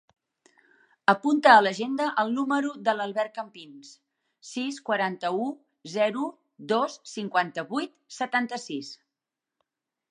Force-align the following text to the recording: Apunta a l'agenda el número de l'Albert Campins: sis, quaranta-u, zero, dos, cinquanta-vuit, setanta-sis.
Apunta 1.11 1.51
a 1.55 1.59
l'agenda 1.65 2.07
el 2.23 2.31
número 2.37 2.71
de 2.87 2.95
l'Albert 2.97 3.35
Campins: 3.35 3.93
sis, 4.53 4.81
quaranta-u, 4.89 5.47
zero, 5.99 6.27
dos, 6.75 6.99
cinquanta-vuit, 7.17 7.97
setanta-sis. 8.21 8.93